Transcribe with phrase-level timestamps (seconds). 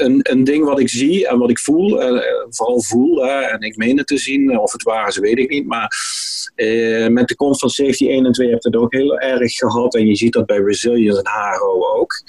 [0.00, 1.88] een, een ding wat ik zie en wat ik voel,
[2.48, 5.66] vooral voel, en ik meen het te zien, of het waar is, weet ik niet.
[5.66, 5.88] Maar
[7.10, 9.94] met de komst van safety 1 en 2 heb je het ook heel erg gehad.
[9.94, 12.22] En je ziet dat bij Resilience en Haro ook.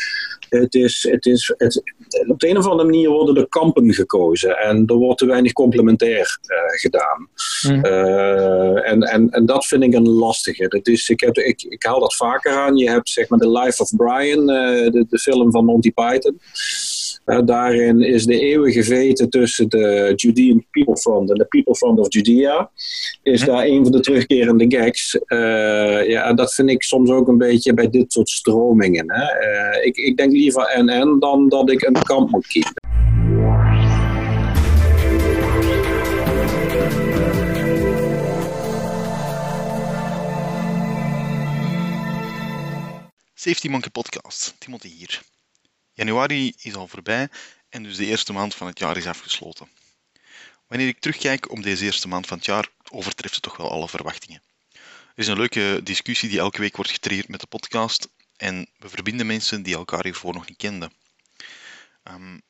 [0.49, 1.83] Het is, het is, het,
[2.27, 5.54] op de een of andere manier worden de kampen gekozen en er wordt te weinig
[5.54, 7.29] complementair uh, gedaan.
[7.67, 7.86] Mm.
[7.86, 10.67] Uh, en, en, en dat vind ik een lastige.
[10.67, 12.77] Dat is, ik, heb, ik, ik haal dat vaker aan.
[12.77, 16.39] Je hebt zeg maar The Life of Brian, uh, de, de film van Monty Python.
[17.30, 21.99] Uh, daarin is de eeuwige veten tussen de Judean People Front en de People Front
[21.99, 22.72] of Judea.
[23.23, 25.20] Is daar een van de terugkerende gags.
[25.27, 29.12] Uh, ja, dat vind ik soms ook een beetje bij dit soort stromingen.
[29.12, 29.23] Hè.
[29.23, 32.73] Uh, ik, ik denk liever NN dan dat ik een kamp moet kiezen.
[43.34, 45.22] Safety Monkey Podcast, Timothy hier.
[45.99, 47.30] Januari is al voorbij
[47.70, 49.67] en dus de eerste maand van het jaar is afgesloten.
[50.67, 53.89] Wanneer ik terugkijk op deze eerste maand van het jaar, overtreft het toch wel alle
[53.89, 54.42] verwachtingen.
[54.72, 54.80] Er
[55.16, 59.25] is een leuke discussie die elke week wordt getraind met de podcast en we verbinden
[59.25, 60.94] mensen die elkaar hiervoor nog niet kenden.
[62.03, 62.42] Um,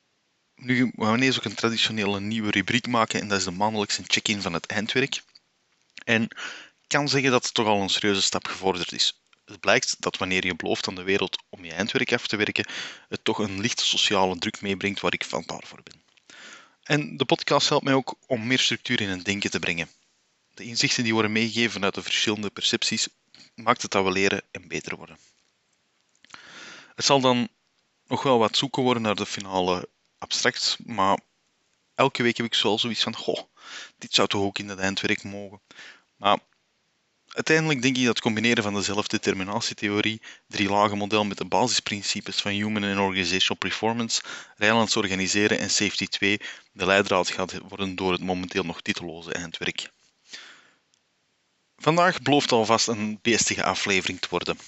[0.55, 4.03] nu gaan we ineens ook een traditionele nieuwe rubriek maken en dat is de maandelijkse
[4.07, 5.23] check-in van het eindwerk.
[6.03, 9.21] En ik kan zeggen dat het toch al een serieuze stap gevorderd is.
[9.49, 12.67] Het blijkt dat wanneer je belooft aan de wereld om je eindwerk af te werken,
[13.07, 16.03] het toch een lichte sociale druk meebrengt waar ik vatbaar voor ben.
[16.83, 19.89] En de podcast helpt mij ook om meer structuur in het denken te brengen.
[20.53, 23.07] De inzichten die worden meegegeven vanuit de verschillende percepties
[23.55, 25.17] maakt het dat we leren en beter worden.
[26.95, 27.49] Het zal dan
[28.07, 31.19] nog wel wat zoeken worden naar de finale abstract, maar
[31.95, 33.43] elke week heb ik wel zoiets van, goh,
[33.97, 35.61] dit zou toch ook in het eindwerk mogen.
[36.15, 36.39] Maar
[37.39, 42.41] Uiteindelijk denk ik dat het combineren van de zelfdeterminatietheorie, drie lagen model met de basisprincipes
[42.41, 44.21] van Human and Organizational Performance,
[44.57, 49.91] Rijlands organiseren en Safety 2 de leidraad gaat worden door het momenteel nog titeloze eindwerk.
[51.77, 54.59] Vandaag belooft alvast een beestige aflevering te worden.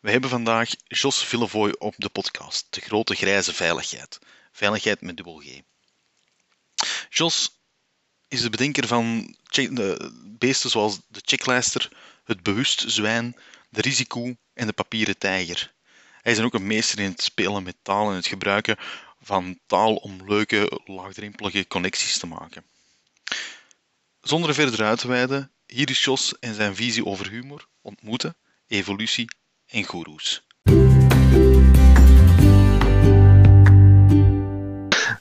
[0.00, 4.18] We hebben vandaag Jos Villevoy op de podcast, de grote grijze veiligheid.
[4.52, 5.60] Veiligheid met dubbel G.
[7.08, 7.55] Jos
[8.28, 9.36] is de bedenker van
[10.24, 11.88] beesten zoals de checklijster,
[12.24, 13.36] het bewust zwijn,
[13.68, 15.72] de risico en de papieren tijger.
[16.22, 18.76] Hij is ook een meester in het spelen met taal en het gebruiken
[19.22, 22.64] van taal om leuke, laagdrempelige connecties te maken.
[24.20, 28.36] Zonder verder uit te wijden, hier is Jos en zijn visie over humor, ontmoeten,
[28.66, 29.30] evolutie
[29.66, 30.44] en goeroes.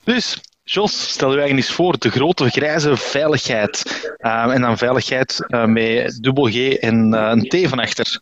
[0.04, 3.84] Dus, Jos, stel je eigenlijk eens voor, de grote grijze veiligheid.
[4.20, 8.20] Uh, en dan veiligheid uh, met dubbel G en uh, een T van achter.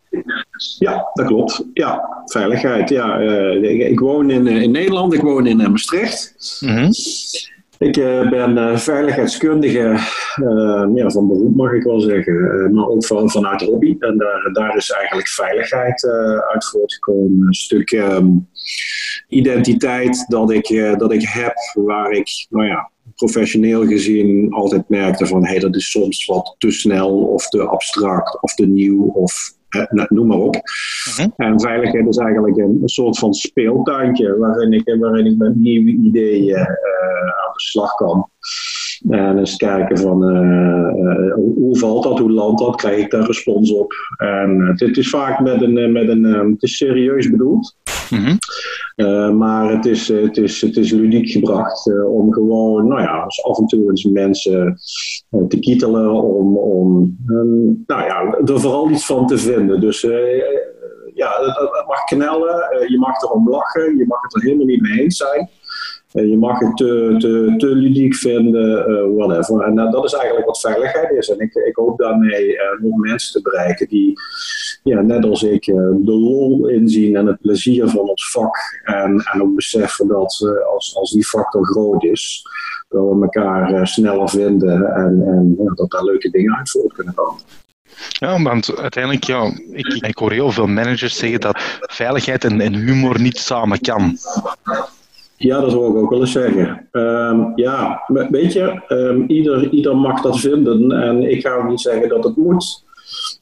[0.79, 1.63] Ja, dat klopt.
[1.73, 2.89] Ja, veiligheid.
[2.89, 6.57] Ja, ik, ik, woon in, in Nederland, ik woon in Maastricht.
[6.59, 6.89] Mm -hmm.
[7.83, 9.97] Ik uh, ben uh, veiligheidskundige
[10.94, 13.95] ja, van beroep, mag ik wel zeggen, maar ook van, vanuit hobby.
[13.99, 16.05] En daar, daar is eigenlijk veiligheid
[16.51, 17.47] uit voortgekomen.
[17.47, 18.47] Een stuk um,
[19.27, 25.45] identiteit dat ik, dat ik heb, waar ik, nou ja, professioneel gezien altijd merkte van
[25.45, 29.53] hey, dat is soms wat te snel of te abstract of te nieuw of
[30.07, 30.56] noem maar op.
[31.17, 31.29] Mhm.
[31.35, 36.57] En veiligheid is eigenlijk een, soort van speeltuintje waarin ik, waarin ik met nieuwe ideeën
[36.57, 36.66] uh,
[37.45, 38.29] aan de slag kan.
[39.09, 43.72] En eens kijken van uh, hoe valt dat, hoe landt dat, krijg ik daar respons
[43.72, 43.94] op.
[44.17, 47.75] En het is vaak met een, met een het is serieus bedoeld.
[48.19, 48.38] Mm
[49.38, 53.66] maar het is, het, is, het is ludiek gebracht om gewoon, nou ja, af en
[53.66, 54.78] toe mensen
[55.47, 57.16] te kietelen, om, om
[57.88, 59.79] nou ja, er vooral iets van te vinden.
[59.79, 60.02] Dus
[61.13, 65.00] ja, het, mag knellen, je mag erom lachen, je mag het er helemaal niet mee
[65.00, 65.50] eens zijn.
[66.13, 69.62] Uh, je mag het te, te, te ludiek vinden, uh, whatever.
[69.62, 71.29] En uh, dat is eigenlijk wat veiligheid is.
[71.29, 74.13] En ik, ik hoop daarmee nog mensen te bereiken die,
[74.84, 78.56] ja, net als ik, de lol inzien en het plezier van ons vak.
[78.84, 80.40] En, en ook beseffen dat
[80.73, 82.46] als, als die factor groot is,
[82.90, 87.41] dat we elkaar sneller vinden en, en dat daar leuke dingen uit voort kunnen komen.
[88.09, 92.73] Ja, want uiteindelijk, ja, ik, ik hoor heel veel managers zeggen dat veiligheid en, en
[92.73, 94.17] humor niet samen kan.
[95.43, 96.87] Ja, dat wil ik ook wel eens zeggen.
[96.91, 101.81] Um, ja, weet je, um, ieder, ieder mag dat vinden en ik ga ook niet
[101.81, 102.84] zeggen dat het moet.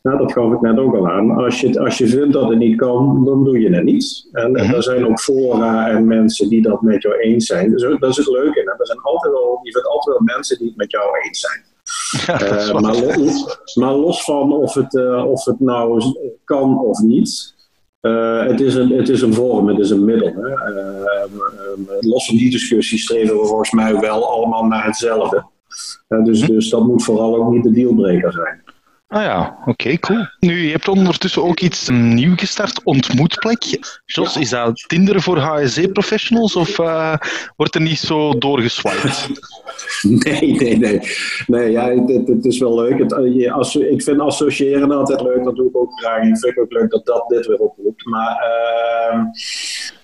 [0.01, 1.31] Nou, dat gaf ik net ook al aan.
[1.31, 4.27] Als je, als je vindt dat het niet kan, dan doe je het niet.
[4.31, 4.74] En, en mhm.
[4.74, 7.71] er zijn ook fora en mensen die dat met jou eens zijn.
[7.71, 8.59] Dus dat is het leuke.
[8.59, 11.39] En er zijn altijd wel, je vindt altijd wel mensen die het met jou eens
[11.39, 11.62] zijn.
[12.27, 16.04] Ja, uh, maar, los, maar, los, van of het, uh, of het nou
[16.44, 17.56] kan of niet,
[18.48, 20.33] het, is een, het is een vorm, het is een middel.
[20.33, 20.53] Hè.
[22.00, 25.45] los van die discussie streven we volgens mij wel allemaal naar hetzelfde.
[26.07, 26.51] dus, hm?
[26.51, 28.63] dus dat moet vooral ook niet de dealbreaker zijn.
[29.12, 30.25] Ah ja, oké, cool.
[30.40, 33.63] Nu, je hebt ondertussen ook iets nieuw gestart, Ontmoetplek.
[34.06, 37.16] Jos, is dat Tinder voor HSE-professionals of uh,
[37.56, 39.30] wordt er niet zo doorgeswiped?
[40.02, 41.00] Nee, nee, nee.
[41.48, 41.90] nee ja,
[42.25, 43.00] het, is wel leuk.
[43.00, 46.18] Het, eh, ik vind associëren altijd leuk, dat doe ik ook graag.
[46.18, 48.06] Ik vind het ook leuk dat dat dit weer oproept.
[48.06, 48.44] Maar
[49.14, 49.24] uh,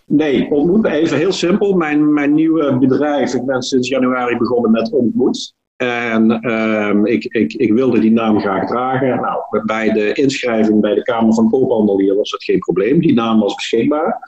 [0.06, 1.74] nee, Ontmoet, even heel simpel.
[1.74, 5.56] Mijn, mijn nieuwe bedrijf, ik ben sinds januari begonnen met Ontmoet.
[5.78, 9.22] En um, ik, ik, ik wilde die naam graag dragen.
[9.22, 13.00] Nou, bij de inschrijving bij de Kamer van Koophandel hier was dat geen probleem.
[13.00, 14.20] Die naam was beschikbaar.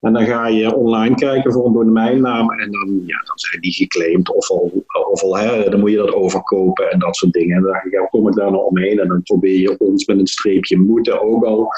[0.00, 3.72] En dan ga je online kijken voor een domeinnaam en dan, ja, dan zijn die
[3.72, 7.56] geclaimd of al, of al hè, dan moet je dat overkopen en dat soort dingen.
[7.56, 10.78] En dan kom ik daar nog omheen en dan probeer je ons met een streepje
[10.78, 11.68] moeten ook al.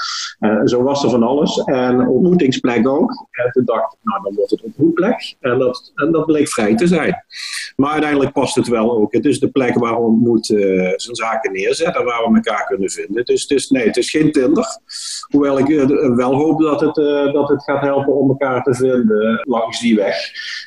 [0.41, 1.65] Uh, zo was er van alles.
[1.65, 3.27] En ontmoetingsplek ook.
[3.31, 5.35] En toen dacht ik, nou dan wordt het ontmoetplek.
[5.41, 7.25] En dat, en dat bleek vrij te zijn.
[7.77, 9.13] Maar uiteindelijk past het wel ook.
[9.17, 12.91] Het is de plek waar ontmoet uh, zijn zaken neerzet en waar we elkaar kunnen
[12.91, 13.25] vinden.
[13.25, 14.79] Dus is, nee, het is geen Tinder.
[15.31, 16.95] Hoewel ik uh, wel hoop dat het,
[17.33, 20.17] dat het gaat helpen om elkaar te vinden langs die weg.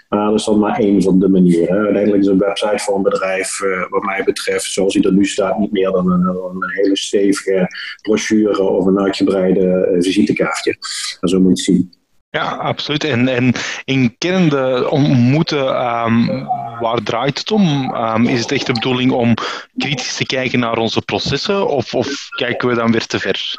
[0.09, 1.77] Maar dat is dan maar één van de manieren.
[1.77, 3.59] Uiteindelijk is een website voor een bedrijf,
[3.89, 7.67] wat mij betreft, zoals die er nu staat, niet meer dan een, hele stevige
[8.01, 10.77] brochure of een uitgebreide visitekaartje.
[11.19, 11.98] En zo moet het zien.
[12.31, 13.03] Ja, absoluut.
[13.03, 13.53] En, en
[13.85, 16.47] in kern de ontmoeten, um,
[16.79, 17.95] waar draait het om?
[17.95, 19.33] Um, is het echt de bedoeling om
[19.77, 23.53] kritisch te kijken naar onze processen of, of kijken we dan weer te ver?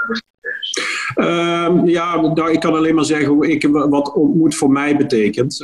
[1.17, 5.61] Uh, ja, ik kan alleen maar zeggen hoe ik, wat ontmoet voor mij betekent.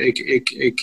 [0.00, 0.82] Ik, ik, ik,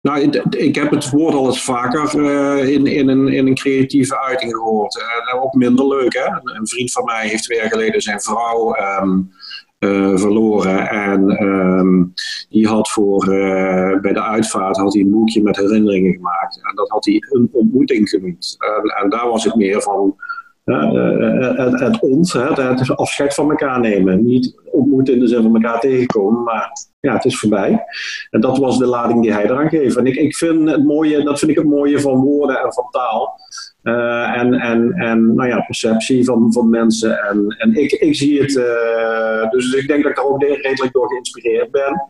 [0.00, 4.20] nou, ik heb het woord al eens vaker uh, in, in, een, in een creatieve
[4.20, 4.96] uiting gehoord.
[5.34, 6.26] Uh, ook minder leuk, hè?
[6.26, 8.74] Een vriend van mij heeft twee jaar geleden zijn vrouw
[9.78, 10.88] verloren.
[10.88, 12.12] En um,
[12.48, 16.60] die had voor, uh, bij de uitvaart had hij een boekje met herinneringen gemaakt.
[16.62, 18.56] En dat had hij een ontmoeting genoemd.
[19.02, 20.16] en daar was het meer van
[20.66, 24.24] uh, het, het ons, het, het afscheid van elkaar nemen.
[24.24, 26.70] Niet ontmoeten in de zin van elkaar tegenkomen, maar
[27.00, 27.84] ja, het is voorbij.
[28.30, 29.96] En dat was de lading die hij eraan geeft.
[29.96, 32.90] En ik, ik vind het mooie, dat vind ik het mooie van woorden en van
[32.90, 33.38] taal.
[33.86, 37.18] Uh, en, en, en nou ja, perceptie van, van mensen.
[37.18, 40.92] En, en ik, ik zie het, uh, dus ik denk dat ik daar ook redelijk
[40.92, 42.02] door geïnspireerd ben.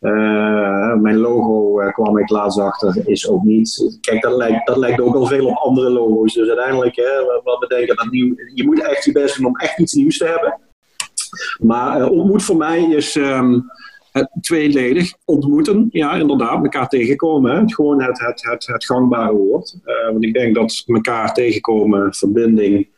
[0.00, 3.98] Uh, mijn logo kwam ik laatst achter, is ook niet.
[4.00, 6.34] Kijk, dat lijkt, dat lijkt ook al veel op andere logo's.
[6.34, 8.34] Dus uiteindelijk, hè, wat betekent dat nieuw?
[8.54, 10.58] Je moet echt je best doen om echt iets nieuws te hebben.
[11.58, 13.64] Maar ontmoet voor mij is um,
[14.40, 15.12] tweeledig.
[15.24, 17.56] Ontmoeten, ja, inderdaad, elkaar tegenkomen.
[17.56, 17.62] Hè.
[17.66, 19.78] Gewoon het, het, het, het gangbare woord.
[20.12, 22.88] want ik denk dat elkaar tegenkomen, verbinding,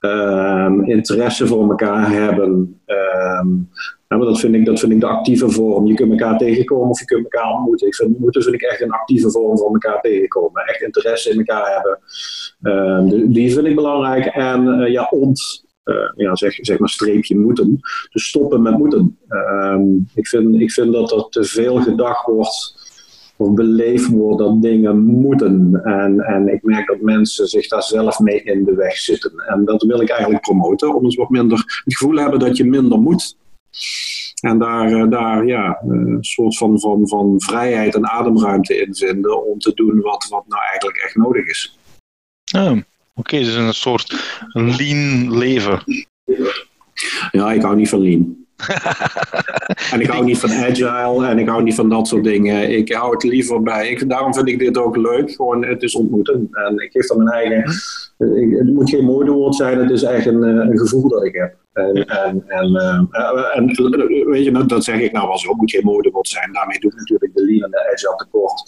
[0.00, 2.80] um, interesse voor elkaar hebben.
[4.12, 5.86] Ja, maar dat vind, ik, dat vind ik de actieve vorm.
[5.86, 7.86] Je kunt elkaar tegenkomen of je kunt elkaar ontmoeten.
[7.86, 10.62] Ik vind ontmoeten vind ik echt een actieve vorm van elkaar tegenkomen.
[10.62, 11.98] Echt interesse in elkaar hebben.
[12.62, 14.26] Um, die vind ik belangrijk.
[14.26, 15.64] En uh, ja, ont,
[16.16, 17.80] ja, zeg, zeg maar streepje moeten.
[18.10, 19.18] Dus stoppen met moeten.
[19.28, 22.80] Um, ik, vind, ik vind dat er te veel gedacht wordt
[23.36, 25.80] of beleefd wordt dat dingen moeten.
[25.84, 29.32] En, en ik merk dat mensen zich daar zelf mee in de weg zitten.
[29.46, 32.64] En dat wil ik eigenlijk promoten, om eens wat minder het gevoel hebben dat je
[32.64, 33.36] minder moet.
[34.40, 38.94] En daar, eh, daar ja, eh, een soort van, van, van vrijheid en ademruimte in
[38.94, 41.78] vinden om te doen wat, wat nou eigenlijk echt nodig is.
[42.52, 42.78] Ah,
[43.14, 46.06] Oké, okay, dus een soort lean leven.
[47.30, 48.41] Ja, ik hou niet van lean.
[49.92, 52.70] En ik hou niet van agile en ik hou niet van dat soort dingen.
[52.70, 53.88] Ik hou het liever bij.
[53.88, 55.30] Ik, daarom vind ik dit ook leuk.
[55.30, 56.48] Gewoon, het is ontmoeten.
[56.52, 57.70] En ik geef dan mijn eigen.
[58.58, 61.54] het moet geen modewoord zijn, het is echt een, eh, een gevoel dat ik heb.
[61.72, 63.66] En, en, en, uh, en,
[64.30, 66.52] weet je, dat zeg ik nou wel zo, moet geen modewoord zijn.
[66.52, 68.62] Daarmee doe ik natuurlijk de lean en de agile tekort.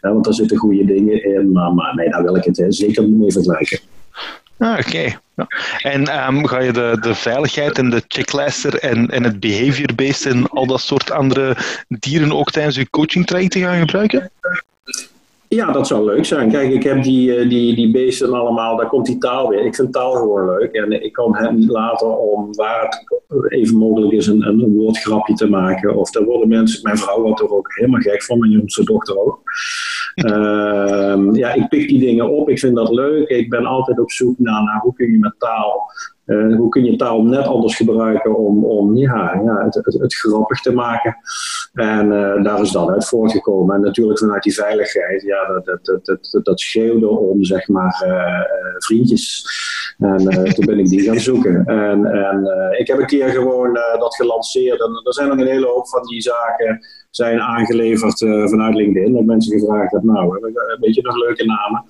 [0.00, 1.52] want daar zitten goede dingen in.
[1.52, 3.78] Maar, maar nee, daar wil ik het zeker niet mee vergelijken.
[4.58, 5.20] Ah, Oké.
[5.82, 10.48] En um, ga je de, de veiligheid en de checklijster en, en het behavior-based en
[10.48, 11.56] al dat soort andere
[11.88, 14.30] dieren ook tijdens je coaching trajecten gaan gebruiken?
[15.48, 16.50] Ja, dat zou leuk zijn.
[16.50, 19.64] Kijk, ik heb die, eh, die, die beesten allemaal, daar komt die taal weer.
[19.64, 20.72] Ik vind taal gewoon leuk.
[20.72, 25.34] En ik kan het niet laten om waar het even mogelijk is een, een woordgrapje
[25.34, 25.96] te maken.
[25.96, 29.18] Of daar worden mensen, mijn vrouw wordt er ook helemaal gek van, mijn jongste dochter
[29.18, 29.40] ook.
[30.14, 32.48] uh, ja, ik pik die dingen op.
[32.48, 33.28] Ik vind dat leuk.
[33.28, 35.90] Ik ben altijd op zoek naar, naar hoe kun je met taal
[36.28, 40.14] uh, hoe kun je taal net anders gebruiken om, om ja, ja, het, het, het
[40.14, 41.16] grappig te maken?
[41.72, 43.74] En uh, daar is dan uit voortgekomen.
[43.74, 48.76] En natuurlijk vanuit die veiligheid, ja, dat, dat, dat, dat, dat om zeg maar uh,
[48.78, 49.46] vriendjes
[49.98, 51.64] En toen ben ik die gaan zoeken.
[51.66, 52.46] En, en
[52.78, 54.80] ik heb een keer gewoon dat gelanceerd.
[54.80, 59.12] En er zijn nog een hele hoop van die zaken zijn aangeleverd vanuit LinkedIn.
[59.12, 61.84] Dat mensen gevraagd hebben, nou, een beetje nog leuke namen.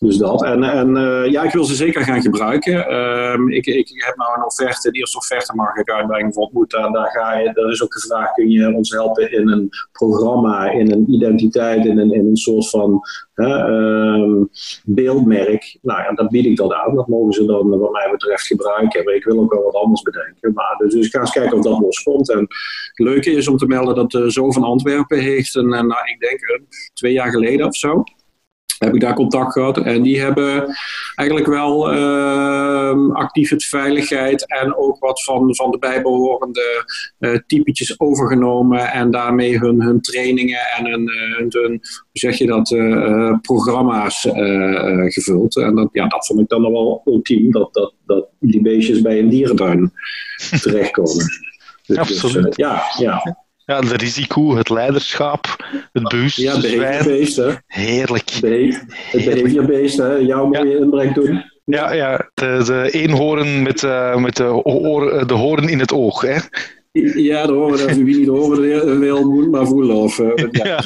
[0.00, 0.44] Dus dat.
[0.44, 0.94] En, en
[1.30, 2.86] ja, ik wil ze zeker gaan gebruiken.
[2.86, 6.74] Ehm, ik, ik heb nou een offerte, de eerste offerte mag ik uitbrengen voor het
[6.74, 10.70] En daar ga je, er is ook gevraagd, kun je ons helpen in een programma,
[10.70, 13.02] in een identiteit, in een, in een soort van
[13.40, 14.44] Ehm,
[14.84, 15.78] beeldmerk.
[15.82, 16.94] Nou ja, dat bied ik dan aan.
[16.94, 19.04] Dat mogen ze dan wat mij betreft gebruiken.
[19.04, 20.52] Maar ik wil ook wel wat anders bedenken.
[20.52, 22.30] Maar, dus, dus ik ga eens kijken of dat loskomt.
[22.30, 22.48] En het
[22.94, 26.60] leuke is om te melden dat de Zo van Antwerpen heeft, een, nou, ik denk
[26.92, 28.04] twee jaar geleden of zo,
[28.78, 29.78] heb ik daar contact gehad.
[29.78, 30.76] En die hebben
[31.14, 36.84] eigenlijk wel uh, actief het veiligheid en ook wat van, van de bijbehorende
[37.18, 38.92] uh, typetjes overgenomen.
[38.92, 44.20] En daarmee hun, hun trainingen en hun, uh, hun hoe zeg je dat, uh, programma's
[45.08, 45.56] gevuld.
[45.56, 49.18] En dat, ja, dat vond ik dan wel ultiem, dat, dat, dat die beestjes bij
[49.18, 49.92] een dierentuin
[50.60, 51.24] terechtkomen.
[51.86, 52.44] Dus, Absoluut.
[52.44, 53.36] Dus, ja, ja.
[53.70, 56.36] Ja, het risico, het leiderschap, het bewust.
[56.36, 56.60] Ja.
[57.66, 58.30] Heerlijk.
[59.10, 60.14] het behaviorbeest, hè.
[60.14, 60.78] Jouw mooie ja.
[60.78, 61.44] inbreng doen.
[61.64, 66.20] Ja, ja de, de eenhoorn met, uh, met de, oor, de hoorn in het oog,
[66.20, 66.36] hè.
[66.92, 69.96] Ja, de horen, wie niet horen wil, moet maar voelen.
[69.96, 70.82] Of, ja.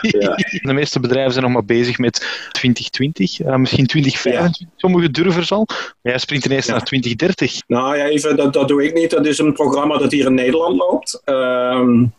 [0.00, 5.56] Ja, De meeste bedrijven zijn nog maar bezig met 2020, uh, misschien 2025, sommige durven
[5.56, 5.64] al.
[5.66, 7.62] Maar jij springt ineens naar 2030.
[7.66, 9.10] Nou ja, even, dat, dat doe ik niet.
[9.10, 11.22] Dat is een programma dat hier in Nederland loopt.
[11.24, 12.14] Um,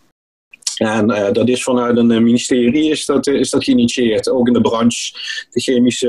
[0.78, 4.62] en uh, dat is vanuit een ministerie is dat, is dat geïnitieerd, ook in de
[4.62, 5.14] branche,
[5.50, 6.08] de chemische,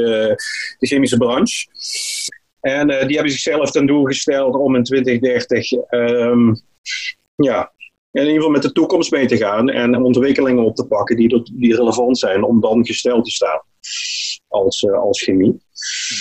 [0.79, 1.67] de chemische branche.
[2.61, 6.61] En uh, die hebben zichzelf ten doel gesteld om in 2030 um,
[7.37, 7.73] ja,
[8.11, 11.43] in ieder geval met de toekomst mee te gaan en ontwikkelingen op te pakken die,
[11.53, 13.63] die relevant zijn om dan gesteld te staan
[14.49, 15.61] als, uh, als chemie.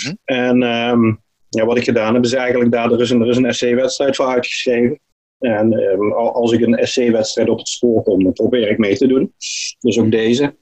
[0.04, 0.14] Mhm.
[0.24, 3.36] En um, ja, wat ik gedaan heb is eigenlijk daar, er is een, er is
[3.36, 5.00] een SC-wedstrijd voor uitgeschreven.
[5.38, 9.06] En um, als ik een SC-wedstrijd op het spoor kom, dan probeer ik mee te
[9.06, 9.32] doen.
[9.78, 10.56] Dus ook deze.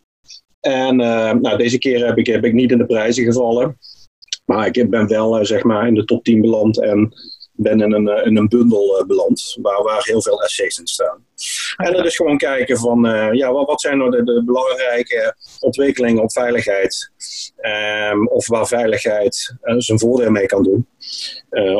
[0.60, 3.78] En uh, nou, deze keer heb ik, heb ik niet in de prijzen gevallen.
[4.44, 6.82] Maar ik ben wel uh, zeg maar in de top 10 beland.
[6.82, 7.12] En
[7.56, 11.24] ben in een, eh, bundel uh, beland waar, waar heel veel essays in staan.
[11.76, 16.22] En dat is gewoon kijken van, uh, ja, wat, zijn nou de, de, belangrijke ontwikkelingen
[16.22, 17.10] op veiligheid?
[18.12, 20.86] Um, of waar veiligheid zijn voordeel mee kan doen.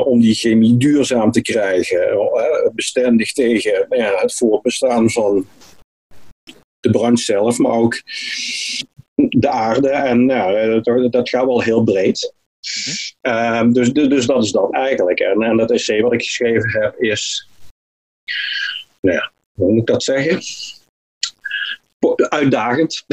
[0.05, 2.29] om die chemie duurzaam te krijgen,
[2.75, 5.47] bestendig tegen nou het voortbestaan van
[6.79, 8.01] de branche zelf, maar ook
[9.15, 9.89] de aarde.
[9.89, 12.35] En ja, dat, dat gaat wel heel breed.
[13.21, 15.19] Ehm, dus, dus, dus, dat is dat eigenlijk.
[15.19, 17.49] En, en dat essay wat ik geschreven heb is,
[19.01, 20.41] nou ja, hoe moet ik dat zeggen?
[22.15, 23.05] Uitdagend.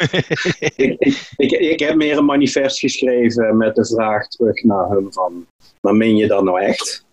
[0.76, 0.96] ik,
[1.36, 5.46] ik, ik, heb meer een manifest geschreven met de vraag terug naar hun van,
[5.80, 7.04] maar meen je dat nou echt?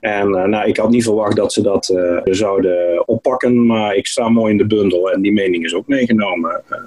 [0.00, 4.06] En uh, nou, ik had niet verwacht dat ze dat uh, zouden oppakken, maar ik
[4.06, 6.62] sta mooi in de bundel en die mening is ook meegenomen.
[6.70, 6.78] Uh,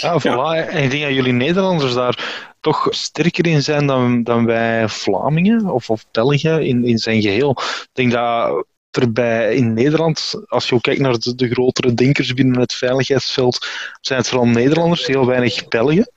[0.00, 0.68] ja, voilà.
[0.68, 5.66] En ik denk dat jullie Nederlanders daar toch sterker in zijn dan, dan wij Vlamingen
[5.66, 7.50] of, of België in, in zijn geheel.
[7.50, 12.34] Ik denk dat erbij in Nederland, als je ook kijkt naar de, de, grotere denkers
[12.34, 13.66] binnen het veiligheidsveld,
[14.00, 16.10] zijn het vooral Nederlanders, heel weinig Belgen.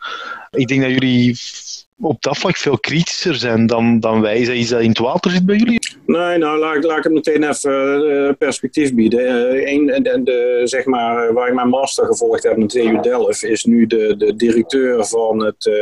[0.50, 1.38] Ik denk dat jullie
[2.02, 4.40] op dat vlak veel kritischer zijn dan, dan wij.
[4.40, 5.80] Is dat, dat in het water zit bij jullie?
[6.06, 9.56] Nee, nou laat, laat ik het meteen even uh, perspectief bieden.
[9.56, 13.02] Uh, een, de, de, zeg maar, waar ik mijn master gevolgd heb aan de TU
[13.02, 15.74] Delft, is nu de, de directeur van het, uh,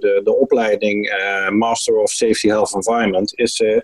[0.00, 1.12] de, de opleiding
[1.50, 3.80] Master of Safety Health Environment, is uh,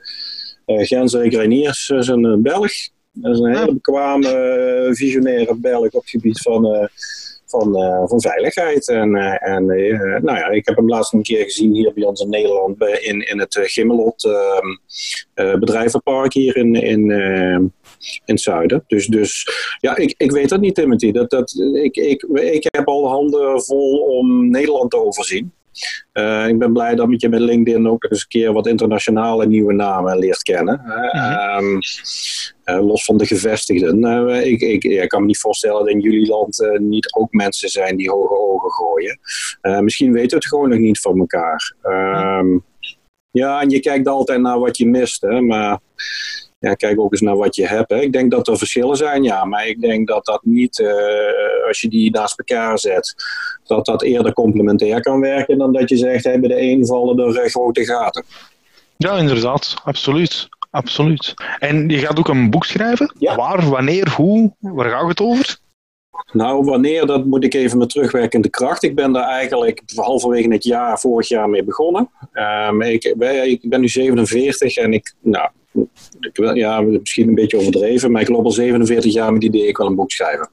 [0.67, 2.73] Gensrik Reiniers, is een Belg.
[3.13, 6.89] Dat is een hele bekwame, visionaire Belg op het gebied van
[7.59, 8.89] van, uh, van veiligheid.
[8.89, 12.05] En, uh, en uh, nou ja, ik heb hem laatst een keer gezien hier bij
[12.05, 17.73] ons in Nederland in, in het Gimmelot ehm, bedrijvenpark hier in, in, in
[18.25, 18.85] het zuiden.
[18.87, 19.49] Dus, dus
[19.81, 21.13] ja, ik, ik weet dat niet, Timothy.
[21.13, 25.53] Dat, dat, ik, ik, ik heb al handen vol om Nederland te overzien.
[26.13, 29.73] Uh, ik ben blij dat je met LinkedIn ook eens een keer wat internationale nieuwe
[29.73, 30.83] namen leert kennen.
[31.15, 31.79] Uh,
[32.65, 34.05] los van de gevestigden.
[34.05, 37.69] Uh, ik, ik, ik, kan me niet voorstellen dat in jullie land niet ook mensen
[37.69, 39.19] zijn die hoge ogen gooien.
[39.85, 41.75] misschien weten we het gewoon nog niet van elkaar.
[41.83, 42.59] Ehm,
[43.31, 45.21] ja, en je kijkt altijd naar wat je mist.
[45.21, 45.79] Hè, maar
[46.59, 47.91] ja, kijk ook eens naar wat je hebt.
[47.91, 48.01] Hè.
[48.01, 49.45] Ik denk dat er verschillen zijn, ja.
[49.45, 50.85] Maar ik denk dat dat niet,
[51.67, 53.15] als je die naast elkaar zet,
[53.65, 57.19] dat dat eerder complementair kan werken dan dat je zegt, hey, bij de een vallen
[57.19, 58.25] er uh, grote gaten.
[58.97, 59.75] Ja, inderdaad.
[59.85, 60.49] Absoluut.
[60.75, 61.35] Absoluut.
[61.59, 63.13] En je gaat ook een boek schrijven?
[63.19, 63.35] Ja.
[63.35, 64.53] Waar, wanneer, hoe?
[64.59, 65.59] Waar gaat het over?
[66.33, 68.83] Nou, wanneer, dat moet ik even met terugwerkende kracht.
[68.83, 72.11] Ik ben daar eigenlijk halverwege het jaar, vorig jaar mee begonnen.
[72.69, 75.49] Um, ik, ik, ben nu 47 en ik, nou,
[76.21, 79.69] ik, ja, misschien een beetje overdreven, maar ik loop al 47 jaar met het idee,
[79.69, 80.49] ik wil een boek schrijven.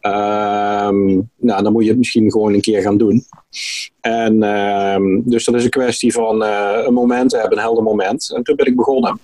[0.00, 3.24] Um, nou, dan moet je het misschien gewoon een keer gaan doen.
[4.00, 8.32] En um, dus dat is een kwestie van uh, een moment hebben, een helder moment.
[8.34, 9.20] En toen ben ik begonnen.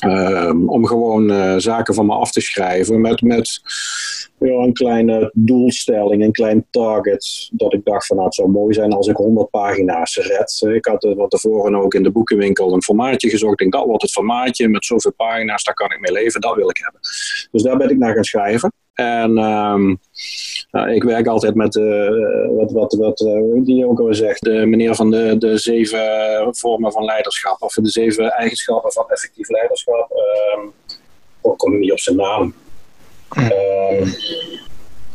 [0.00, 3.60] Um, om gewoon uh, zaken van me af te schrijven met, met
[4.38, 7.50] een kleine doelstelling, een klein target.
[7.52, 10.74] Dat ik dacht van nou, het zou mooi zijn als ik 100 pagina's red.
[10.74, 13.52] Ik had van tevoren ook in de boekenwinkel een formaatje gezocht.
[13.52, 16.54] Ik denk dat wordt het formaatje met zoveel pagina's, daar kan ik mee leven, dat
[16.54, 17.00] wil ik hebben.
[17.50, 18.72] Dus daar ben ik naar gaan schrijven.
[18.94, 20.00] En um,
[20.74, 22.08] nou, ik werk altijd met, uh,
[22.48, 26.92] wat, wat, wat uh, die ook al zegt, de meneer van de, de zeven vormen
[26.92, 30.10] van leiderschap, of de zeven eigenschappen van effectief leiderschap.
[30.56, 30.72] Um,
[31.52, 32.54] ik kom niet op zijn naam.
[33.38, 34.14] Um,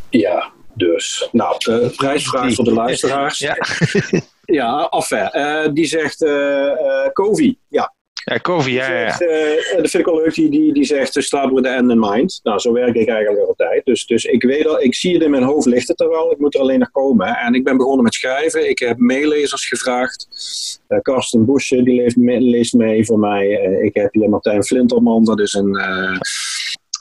[0.10, 1.30] ja, dus.
[1.32, 3.38] Nou, de prijsvraag voor de luisteraars.
[3.40, 3.58] Ja,
[4.46, 5.36] ja affair.
[5.36, 6.26] Uh, die zegt
[7.14, 7.58] Kovi.
[7.68, 8.86] Ja, ja, Kovi, ja.
[8.86, 11.92] Zegt, uh, dat vind ik wel leuk, die, die, die zegt start with the end
[11.92, 12.40] in mind.
[12.44, 13.86] Nou, zo werk ik eigenlijk altijd.
[13.86, 16.32] Dus, dus ik weet al, ik zie het in mijn hoofd ligt het er wel.
[16.32, 17.28] Ik moet er alleen nog komen.
[17.38, 18.70] En ik ben begonnen met schrijven.
[18.70, 20.28] Ik heb meelezers gevraagd.
[20.90, 23.68] Uh, Karsten Boesje, die leest, leest mee voor mij.
[23.68, 25.78] Uh, ik heb hier Martijn Flinterman, dat is een...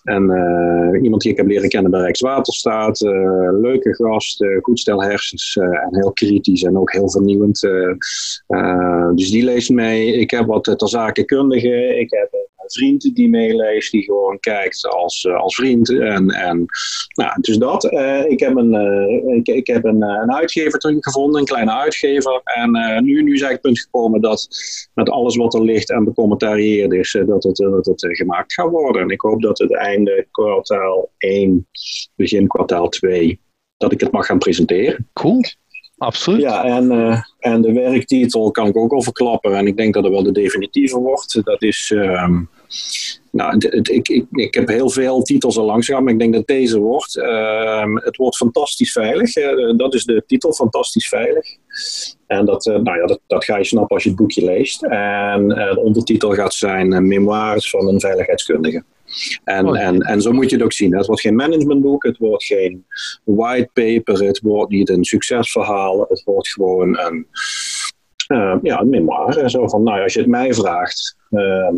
[0.08, 3.00] En uh, iemand die ik heb leren kennen bij Rijkswaterstaat.
[3.00, 7.60] Uh, leuke gast, uh, goed stel hersens en heel kritisch en ook heel vernieuwend.
[9.14, 10.12] dus die leest mee.
[10.12, 11.98] Ik heb wat ter zakenkundige.
[11.98, 12.38] Ik heb
[12.72, 15.90] vriend die meeleest, die gewoon kijkt als, als vriend.
[15.90, 16.64] En, en
[17.14, 17.84] nou, dus dat.
[18.28, 18.75] ik heb, een,
[19.37, 22.40] ik, ik, heb een, een uitgever gevonden, een kleine uitgever.
[22.44, 22.70] En
[23.04, 24.48] nu, nu is eigenlijk het punt gekomen dat
[24.94, 29.02] met alles wat er ligt en becommentarieerd is, dat het, dat het gemaakt gaat worden.
[29.02, 31.68] En ik hoop dat het eind einde kwartaal 1,
[32.14, 33.40] begin kwartaal 2,
[33.76, 35.08] dat ik het mag gaan presenteren.
[35.12, 35.40] Cool.
[35.96, 36.40] Absoluut.
[36.40, 39.56] Ja, en, uh, en de werktitel kan ik ook al verklappen.
[39.56, 41.44] En ik denk dat het wel de definitieve wordt.
[41.44, 41.90] Dat is.
[41.94, 42.40] Uh,
[43.30, 46.18] nou, het, het, ik, ik, ik heb heel veel titels al langs gehad, maar ik
[46.18, 47.16] denk dat deze wordt.
[47.16, 49.37] Uh, het wordt fantastisch veilig.
[49.37, 51.56] Uh, dat is de titel, fantastisch veilig.
[52.26, 54.83] En dat, nou ja, dat, dat ga je snappen als je het boekje leest.
[54.83, 58.85] En de ondertitel gaat zijn Memoires van een veiligheidskundige.
[59.44, 60.96] En, oh, en, en zo moet je het ook zien.
[60.96, 62.87] Het wordt geen managementboek, het wordt geen
[63.24, 67.26] whitepaper, het wordt niet een succesverhaal, het wordt gewoon een,
[68.62, 69.50] ja, een memoire.
[69.50, 71.68] Zo van, nou, als je het mij vraagt, uh,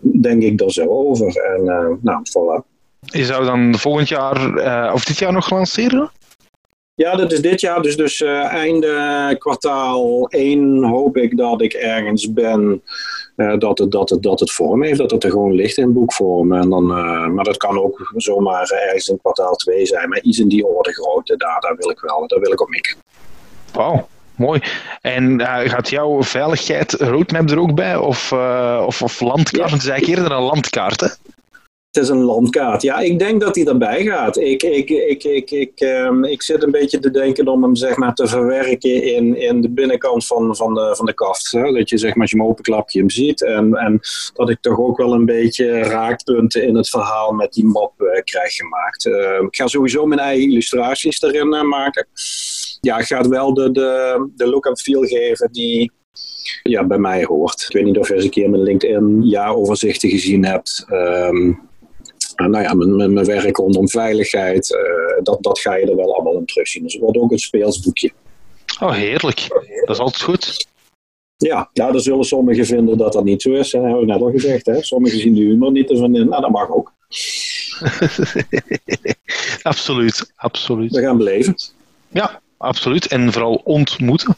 [0.00, 1.36] denk ik er zo over.
[1.36, 2.76] En uh, nou, voilà.
[3.00, 6.10] Je zou dan volgend jaar, eh, of dit jaar nog lanceren?
[6.94, 7.82] Ja, dat is dit jaar.
[7.82, 12.82] Dus, dus uh, einde kwartaal 1 hoop ik dat ik ergens ben
[13.36, 14.98] uh, dat, het, dat, het, dat het vorm heeft.
[14.98, 16.52] Dat het er gewoon ligt in boekvorm.
[16.52, 20.08] En dan, uh, maar dat kan ook zomaar ergens in kwartaal 2 zijn.
[20.08, 22.26] Maar iets in die orde grootte, daar, daar wil ik wel.
[22.26, 22.96] Daar wil ik op mikken.
[23.72, 24.08] Wauw.
[24.38, 24.60] Mooi.
[25.00, 27.96] En gaat jouw veiligheid roadmap er ook bij?
[27.96, 28.32] Of,
[28.86, 29.68] of, of landkaart?
[29.68, 29.74] Ja.
[29.74, 31.08] Het is eigenlijk eerder een landkaart, hè?
[31.90, 32.82] Het is een landkaart.
[32.82, 34.36] Ja, ik denk dat hij erbij gaat.
[34.36, 37.96] Ik, ik, ik, ik, ik, um, ik zit een beetje te denken om hem zeg
[37.96, 41.52] maar, te verwerken in, in de binnenkant van, van, de, van de kaft.
[41.52, 41.72] Hè?
[41.72, 43.44] Dat je zeg maar, als je hem openklapt, je hem ziet.
[43.44, 44.00] En, en
[44.34, 48.08] dat ik toch ook wel een beetje raakpunten in het verhaal met die map uh,
[48.24, 49.04] krijg gemaakt.
[49.04, 52.06] Uh, ik ga sowieso mijn eigen illustraties erin maken.
[52.80, 55.92] Ja, ik ga wel de, de, de look en feel geven die,
[56.62, 57.64] ja, bij mij hoort.
[57.68, 60.86] Ik weet niet of je eens een keer mijn LinkedIn jaaroverzichten gezien hebt.
[60.90, 61.68] Um,
[62.36, 66.36] nou ja, mijn, mijn werk rondom veiligheid, uh, dat, dat ga je er wel allemaal
[66.36, 66.82] in terugzien.
[66.82, 68.10] Dus het wordt ook een speelsboekje.
[68.80, 69.46] Oh, heerlijk.
[69.84, 70.66] Dat is altijd goed.
[71.36, 73.70] Ja, ja, er zullen sommigen vinden dat dat niet zo is.
[73.70, 74.66] Dat hebben we net al gezegd.
[74.66, 74.82] Hè?
[74.82, 76.28] Sommigen zien de humor niet ervan in.
[76.28, 76.92] Nou, dat mag ook.
[79.62, 80.92] absoluut, absoluut.
[80.92, 81.54] We gaan beleven.
[82.08, 83.06] Ja, absoluut.
[83.06, 84.36] En vooral ontmoeten.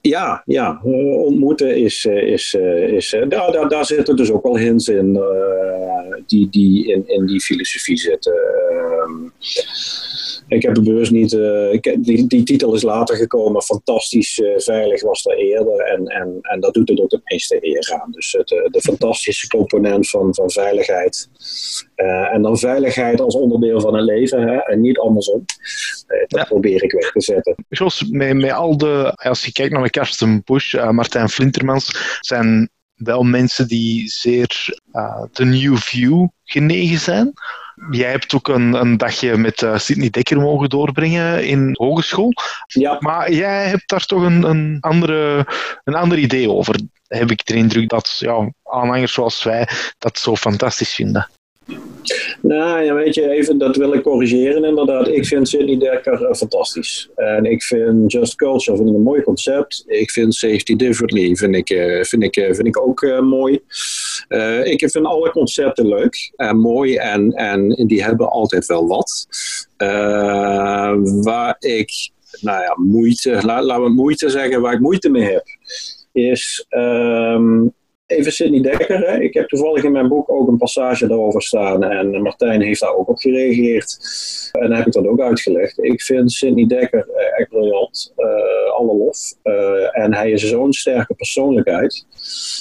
[0.00, 0.80] Ja, ja.
[0.84, 2.04] Uh, ontmoeten is.
[2.04, 6.92] is, is uh, daar, daar, daar zitten dus ook wel hints in uh, die, die
[6.92, 8.34] in, in die filosofie zitten.
[8.70, 9.28] Ehm,
[10.50, 11.32] ik heb het bewust niet.
[11.72, 13.62] Ik, die, die titel is later gekomen.
[13.62, 15.78] Fantastisch veilig was er eerder.
[15.78, 18.10] En, en, en dat doet het ook het meeste eer aan.
[18.10, 21.28] Dus het, de fantastische component van, van veiligheid.
[22.32, 24.48] en dan veiligheid als onderdeel van een leven.
[24.48, 25.44] Hè, en niet andersom.
[26.06, 26.44] dat ja.
[26.44, 27.54] probeer ik weg te zetten.
[27.68, 29.12] Jos, met, met al de.
[29.14, 34.74] Als je kijkt naar Karsten Bush, uh, Martijn Flintermans, zijn wel mensen die zeer
[35.32, 37.32] de New View genegen zijn.
[37.90, 42.32] Jij hebt ook een, een dagje met uh, Sidney Dekker mogen doorbrengen in hogeschool.
[42.66, 42.96] Ja.
[43.00, 45.46] Maar jij hebt daar toch een, een, andere,
[45.84, 46.80] een ander idee over.
[47.06, 51.28] Heb ik de indruk dat ja, aanhangers zoals wij dat zo fantastisch vinden.
[52.42, 55.08] Nou ja, weet je, even, dat wil ik corrigeren inderdaad.
[55.08, 57.10] Ik vind Sidney Dekker uh, fantastisch.
[57.14, 59.84] En ik vind Just Culture vind ik een mooi concept.
[59.86, 63.60] Ik vind Safety Differently vind ik, uh, vind ik, uh, vind ik ook mooi.
[64.64, 69.26] ik vind alle concepten leuk en mooi en, en die hebben altijd wel wat.
[71.22, 71.90] waar ik,
[72.40, 75.44] nou ja, moeite, la, laten we moeite zeggen, waar ik moeite mee heb,
[76.12, 76.66] is...
[76.68, 77.72] Um,
[78.10, 78.98] even Sidney Dekker.
[78.98, 79.20] Hè.
[79.20, 81.84] Ik heb toevallig in mijn boek ook een passage daarover staan.
[81.84, 83.98] En Martijn heeft daar ook op gereageerd.
[84.52, 85.82] En heb ik dat ook uitgelegd.
[85.82, 88.12] Ik vind Sidney Dekker eh, echt briljant.
[88.16, 89.18] Uh, alle lof.
[89.44, 92.06] Uh, en hij is zo'n sterke persoonlijkheid.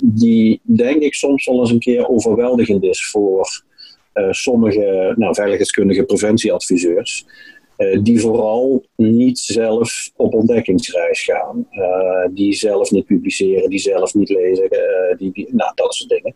[0.04, 3.68] Die denk ik soms wel eens een keer overweldigend is voor
[4.30, 7.26] sommige nou, veiligheidskundige preventieadviseurs.
[7.80, 11.68] Eh, die vooral niet zelf op ontdekkingsreis gaan.
[11.72, 16.34] Uh, die zelf niet publiceren, die zelf niet lezen, uh, die, nou, dat soort dingen.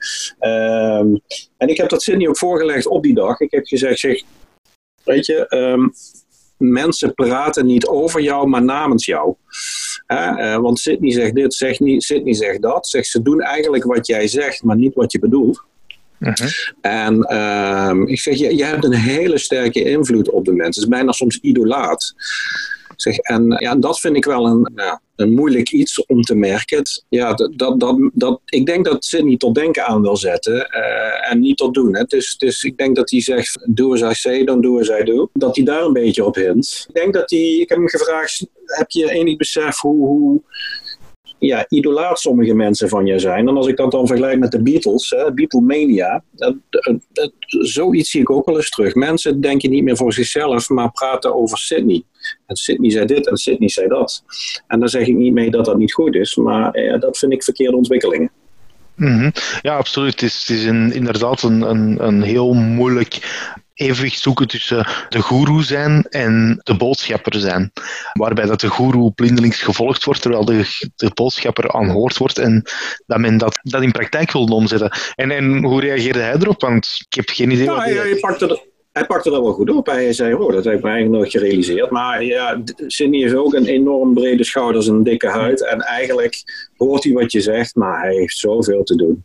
[0.99, 1.21] Um,
[1.57, 3.39] en ik heb dat Sydney ook voorgelegd op die dag.
[3.39, 4.21] Ik heb gezegd, zeg,
[5.03, 5.93] weet je, um,
[6.57, 9.35] mensen praten niet over jou, maar namens jou.
[10.61, 12.87] Want Sydney zegt dit, niet, Sydney zegt dat.
[12.87, 15.63] Zegt, ze doen eigenlijk wat jij zegt, maar niet wat je bedoelt.
[16.23, 16.49] Mhm.
[16.81, 20.81] En um, ik zeg, je, je hebt een hele sterke invloed op de mensen.
[20.81, 22.13] Het is bijna soms idolaat.
[22.95, 26.81] Zeg, en ja, dat vind ik wel een, ja, een moeilijk iets om te merken.
[27.09, 31.39] Ja, dat, dat, dat, ik denk dat Sidney tot denken aan wil zetten uh, en
[31.39, 31.95] niet tot doen.
[31.95, 32.03] Hè.
[32.03, 35.03] Dus, dus ik denk dat hij zegt, do as I say, don't do as I
[35.03, 35.29] do.
[35.33, 36.85] Dat hij daar een beetje op hint.
[36.87, 40.41] Ik denk dat hij, ik heb hem gevraagd, heb je enig besef hoe, hoe
[41.45, 43.47] ja, idolaat sommige mensen van je zijn.
[43.47, 48.21] En als ik dat dan vergelijk met de Beatles, hè, Beatlemania, dat, dat, zoiets zie
[48.21, 48.95] ik ook wel eens terug.
[48.95, 52.03] Mensen denken niet meer voor zichzelf, maar praten over Sydney.
[52.45, 54.23] En Sydney zei dit en Sydney zei dat.
[54.67, 57.43] En daar zeg ik niet mee dat dat niet goed is, maar dat vind ik
[57.43, 58.31] verkeerde ontwikkelingen.
[58.95, 59.31] -hmm.
[59.61, 60.21] Ja, absoluut.
[60.21, 63.19] Het is, is inderdaad een, een, een heel moeilijk
[63.73, 67.71] evenwicht zoeken tussen de goeroe zijn en de boodschapper zijn.
[68.13, 72.63] Waarbij dat de goeroe blindelings gevolgd wordt, terwijl de, de boodschapper aanhoord wordt en
[73.05, 74.91] dat men dat, dat in praktijk wil omzetten.
[75.15, 76.61] En, en hoe reageerde hij erop?
[76.61, 77.65] Want ik heb geen idee.
[77.65, 79.85] Ja, ja je pakte hij pakte dat wel goed op.
[79.85, 81.89] Hij zei, oh, dat heb ik me eigenlijk nooit gerealiseerd.
[81.89, 85.67] Maar ja, Sidney heeft ook een enorm brede schouders en dikke huid.
[85.67, 86.43] En eigenlijk
[86.83, 89.23] hoort hij wat je zegt, maar hij heeft zoveel te doen.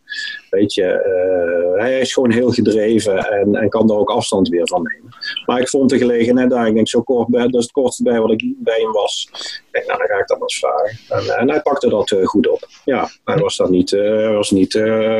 [0.51, 4.69] Weet je, uh, hij is gewoon heel gedreven en, en kan daar ook afstand weer
[4.69, 5.17] van nemen.
[5.47, 8.03] Maar ik vond de gelegenheid daar, ik denk zo kort bij, dat is het kortste
[8.03, 9.29] bij wat ik bij hem was.
[9.73, 10.99] Ik nou dan ga ik dat eens vragen.
[11.09, 12.69] En, en hij pakte dat uh, goed op.
[12.85, 14.73] Ja, hij was dan niet, uh, was niet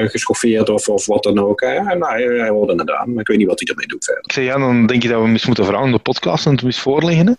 [0.07, 1.61] geschoffeerd of, of wat dan ook.
[1.61, 4.25] Hij, nou, hij, hij het aan, maar ik weet niet wat hij ermee doet verder.
[4.27, 6.81] Ik ja, dan denk je dat we eens moeten vragen de podcast en het eens
[6.81, 7.37] voorleggen.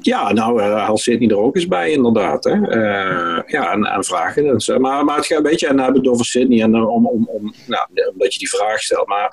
[0.00, 2.44] Ja, nou, haal Sidney er ook eens bij, inderdaad.
[2.44, 2.54] Hè.
[2.54, 4.80] Uh, ja, en vragen.
[4.80, 7.86] Maar, maar het gaat een beetje, dan hebben over Sydney, en, om, om, om, nou,
[8.12, 9.06] omdat je die vraag stelt.
[9.06, 9.28] Maar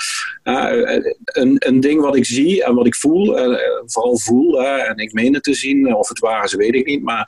[1.26, 3.26] een, een ding wat ik zie en wat ik voel,
[3.86, 7.04] vooral voel, en ik meen het te zien, of het waar is, weet ik niet.
[7.04, 7.28] Maar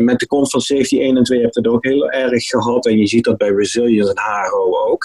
[0.00, 2.86] met de komst van Safety 1 en 2 heb je het ook heel erg gehad.
[2.86, 5.04] En je ziet dat bij Resilience en Haro ook.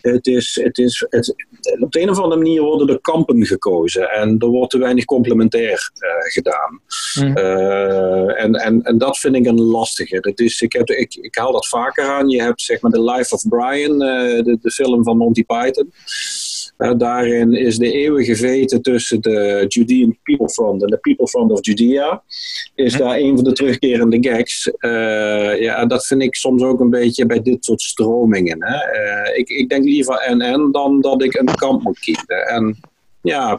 [0.00, 1.34] Het is, het is, het,
[1.80, 5.04] op de een of andere manier worden er kampen gekozen en er wordt te weinig
[5.04, 6.80] complementair uh, gedaan.
[7.20, 7.38] Mm.
[7.38, 10.20] Uh, en, en, en dat vind ik een lastige.
[10.20, 12.28] Dat is, ik, heb, ik, ik haal dat vaker aan.
[12.28, 15.92] Je hebt zeg maar The Life of Brian, uh, de, de film van Monty Python.
[16.78, 21.64] Daarin is de eeuwige veten tussen de Judean People Front en de People Front of
[21.64, 22.22] Judea.
[22.74, 24.72] Is daar een van de terugkerende gags.
[24.80, 28.64] Uh, ja, dat vind ik soms ook een beetje bij dit soort stromingen.
[28.64, 28.74] Hè.
[28.74, 32.46] Uh, ik, ik denk liever NN dan dat ik een kamp moet kiezen.
[32.46, 32.76] En
[33.22, 33.58] ja,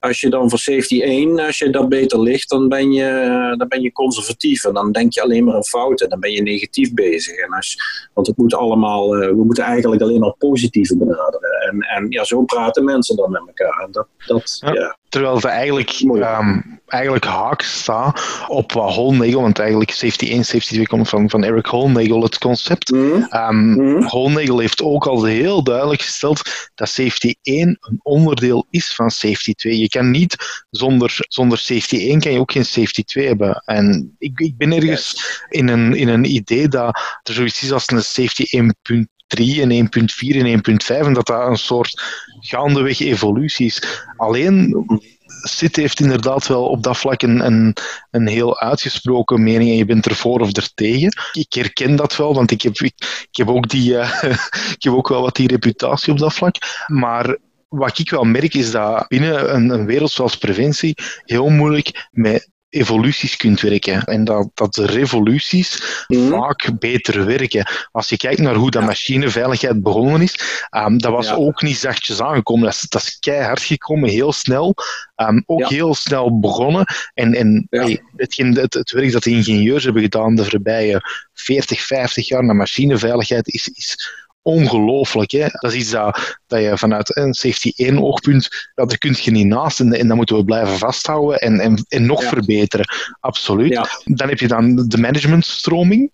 [0.00, 3.68] als je dan voor safety 1, als je dat beter ligt, dan ben je, dan
[3.68, 4.64] ben je conservatief.
[4.64, 6.08] En dan denk je alleen maar aan fouten.
[6.08, 7.36] Dan ben je negatief bezig.
[7.36, 7.76] En als,
[8.14, 11.47] want het moet allemaal, we moeten eigenlijk alleen maar positieve benaderen.
[11.68, 13.82] En, en ja, zo praten mensen dan met elkaar.
[13.84, 14.96] En dat, dat, ja.
[15.08, 20.74] Terwijl het eigenlijk, um, eigenlijk haak staat op wat Holnagel, want eigenlijk safety 1, safety
[20.74, 22.90] 2 komt van, van Eric Holnagel, het concept.
[22.90, 23.28] Mm.
[23.30, 24.02] Um, mm.
[24.02, 29.54] Holnagel heeft ook al heel duidelijk gesteld dat safety 1 een onderdeel is van safety
[29.54, 29.78] 2.
[29.78, 33.62] Je kan niet zonder, zonder safety 1 kan je ook geen safety 2 hebben.
[33.64, 37.90] En ik, ik ben ergens in, een, in een idee dat er zoiets is als
[37.90, 42.02] een safety 1.2 3 en 1.4 en 1.5 en dat dat een soort
[42.40, 43.82] gaandeweg evolutie is.
[44.16, 44.86] Alleen
[45.42, 47.76] SIT heeft inderdaad wel op dat vlak een, een,
[48.10, 51.12] een, heel uitgesproken mening en je bent ervoor of er tegen.
[51.32, 52.94] Ik herken dat wel, want ik heb, ik,
[53.30, 54.22] heb, ook, die, uh,
[54.76, 56.54] ik heb ook wel wat die reputatie op dat vlak.
[56.86, 57.36] Maar
[57.68, 62.50] wat ik wel merk is dat binnen een, een wereld zoals preventie heel moeilijk met
[62.68, 64.04] evoluties kunt werken.
[64.04, 66.28] En dat, dat de revoluties mhm.
[66.28, 67.66] vaak beter werken.
[67.92, 72.20] Als je kijkt naar hoe dat machineveiligheid begonnen is, um, dat was ook niet zachtjes
[72.20, 72.64] aangekomen.
[72.64, 74.74] Dat is, dat is keihard gekomen, heel snel.
[75.16, 76.86] Um, ook heel snel begonnen.
[77.14, 81.00] En, en hey, hetgeen, het, het werk dat de ingenieurs hebben gedaan de voorbije
[81.32, 83.96] 40, 50 jaar naar machineveiligheid is, is
[84.48, 85.30] ongelooflijk.
[85.30, 85.46] Hè?
[85.50, 89.46] Dat is iets dat, dat je vanuit een safety 1 oogpunt, daar kun je niet
[89.46, 92.86] naast en, en dat moeten we blijven vasthouden en, en, en nog verbeteren.
[93.20, 94.02] Absoluut.
[94.04, 96.10] Dan heb je dan de managementstroming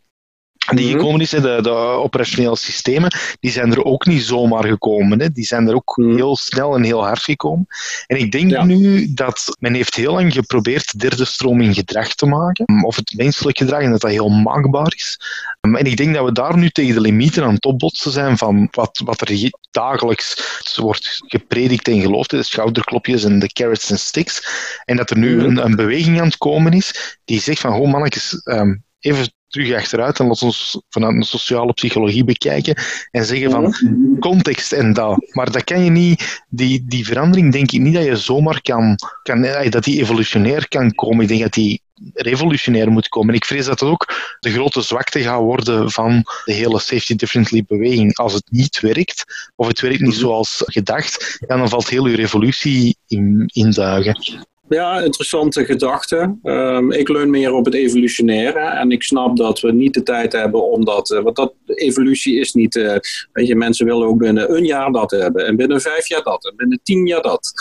[0.73, 0.97] die mhm.
[0.97, 5.21] gekomen is, de, de operationele systemen, die zijn er ook niet zomaar gekomen.
[5.21, 5.33] Hè.
[5.33, 6.15] Die zijn er ook mhm.
[6.15, 7.67] heel snel en heel hard gekomen.
[8.07, 12.85] En ik denk nu dat men heeft heel lang geprobeerd derde stroming gedrag te maken,
[12.85, 15.21] of het menselijk gedrag, en dat dat heel maakbaar is.
[15.61, 18.69] En ik denk dat we daar nu tegen de limieten aan het opbotsen zijn van
[18.71, 20.37] wat, wat er dagelijks
[20.77, 24.47] wordt gepredikt en geloofd, de schouderklopjes en de carrots en sticks.
[24.85, 25.45] En dat er nu mhm.
[25.45, 29.73] een, een beweging aan het komen is die zegt van, oh mannetjes, um, even terug
[29.73, 32.77] achteruit en laten ons vanuit de sociale psychologie bekijken
[33.11, 33.75] en zeggen van
[34.21, 35.35] context en dat.
[35.35, 38.97] Maar dat kan je niet, die, die verandering denk ik niet dat je zomaar kan,
[39.23, 41.23] kan eh, dat die evolutionair kan komen.
[41.23, 41.83] Ik denk dat die
[42.15, 43.29] revolutionair moet komen.
[43.29, 47.15] En ik vrees dat dat ook de grote zwakte gaat worden van de hele safety
[47.15, 48.17] differently beweging.
[48.17, 49.25] Als het niet werkt,
[49.57, 54.47] of het werkt niet zoals gedacht, dan valt heel je revolutie in, in duigen.
[54.69, 56.37] Ja, interessante gedachte.
[56.43, 58.59] Um, ik leun meer op het evolutionaire.
[58.59, 61.11] En ik snap dat we niet de tijd hebben om dat.
[61.11, 62.75] Uh, want dat evolutie is niet.
[62.75, 62.97] Uh,
[63.33, 65.47] weet je, mensen willen ook binnen een jaar dat hebben.
[65.47, 66.49] En binnen vijf jaar dat.
[66.49, 67.53] En binnen tien jaar dat.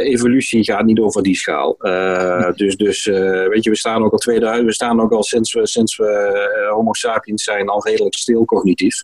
[0.00, 1.76] Evolutie gaat niet over die schaal.
[1.80, 5.22] Uh, dus dus uh, weet je, we staan ook al 2000, we staan ook al
[5.22, 9.02] sinds we, sinds we Homo sapiens zijn al redelijk stil cognitief.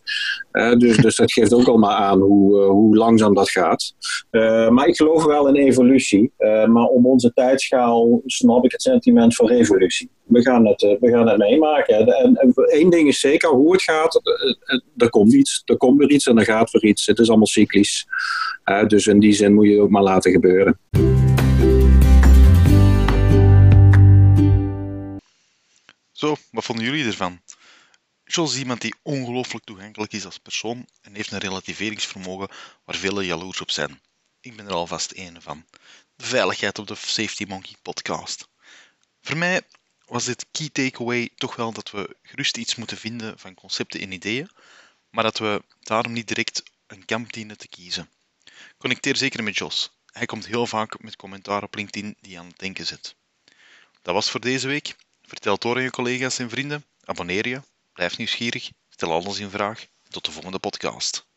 [0.78, 3.94] dus, dus dat geeft ook al maar aan hoe, hoe langzaam dat gaat.
[4.70, 6.32] maar ik geloof wel in evolutie.
[6.66, 10.10] maar om onze tijdschaal snap ik het sentiment voor revolutie.
[10.28, 12.06] We gaan het, we gaan het meemaken.
[12.06, 14.20] En, en één ding is zeker, hoe het gaat,
[14.96, 15.62] er komt iets.
[15.64, 17.06] Er komt weer iets en er gaat weer iets.
[17.06, 18.06] Het is allemaal cyclisch.
[18.86, 20.78] dus in die zin moet je het ook maar laten gebeuren.
[26.12, 27.40] Zo, wat vonden jullie ervan?
[28.24, 32.48] Jos is iemand die ongelooflijk toegankelijk is als persoon en heeft een relativeringsvermogen
[32.84, 34.00] waar velen jaloers op zijn.
[34.40, 35.64] Ik ben er alvast één van.
[36.16, 38.48] Veiligheid op de Safety Monkey podcast.
[39.20, 39.62] Voor mij
[40.08, 44.12] was dit key takeaway toch wel dat we gerust iets moeten vinden van concepten en
[44.12, 44.50] ideeën,
[45.10, 48.10] maar dat we daarom niet direct een kamp dienen te kiezen.
[48.78, 49.90] Connecteer zeker met Jos.
[50.12, 53.14] Hij komt heel vaak met commentaar op LinkedIn die aan het denken zet.
[54.02, 54.96] Dat was voor deze week.
[55.22, 56.84] Vertel het door aan je collega's en vrienden.
[57.04, 57.62] Abonneer je.
[57.92, 58.70] Blijf nieuwsgierig.
[58.88, 59.86] Stel alles in vraag.
[60.08, 61.27] Tot de volgende podcast.